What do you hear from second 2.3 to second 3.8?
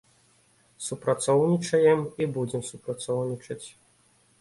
будзем супрацоўнічаць.